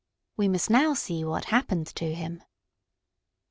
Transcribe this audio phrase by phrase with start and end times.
[0.35, 2.41] We must now see what happened to him.